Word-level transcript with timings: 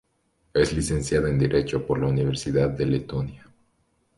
Es 0.55 0.73
licenciada 0.73 1.29
en 1.29 1.37
Derecho 1.37 1.85
por 1.85 1.99
la 1.99 2.07
Universidad 2.07 2.71
de 2.71 2.87
Letonia. 2.87 3.47